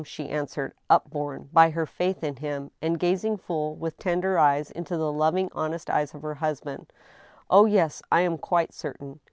"she 0.03 0.29
answered, 0.29 0.73
upborne 0.89 1.47
by 1.53 1.69
her 1.69 1.85
faith 1.85 2.23
in 2.23 2.37
him, 2.37 2.71
and 2.81 2.97
gazing 2.99 3.37
full, 3.37 3.75
with 3.75 3.95
tender 3.99 4.35
eyes, 4.39 4.71
into 4.71 4.97
the 4.97 5.11
loving 5.11 5.47
honest 5.53 5.91
eyes 5.91 6.15
of 6.15 6.23
her 6.23 6.33
husband 6.33 6.91
—"oh, 7.51 7.65
yes, 7.67 8.01
I 8.11 8.21
am 8.21 8.39
quite 8.39 8.73
certain. 8.73 9.19